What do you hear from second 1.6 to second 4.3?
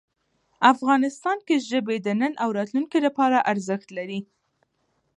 ژبې د نن او راتلونکي لپاره ارزښت لري.